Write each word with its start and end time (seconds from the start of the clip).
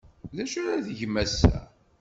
D 0.35 0.37
acu 0.43 0.59
ara 0.65 0.85
tgem 0.87 1.15
ass-a? 1.23 1.57